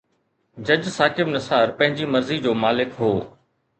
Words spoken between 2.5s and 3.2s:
مالڪ هو.